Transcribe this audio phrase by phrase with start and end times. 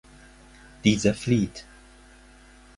[0.83, 1.65] Dieser flieht.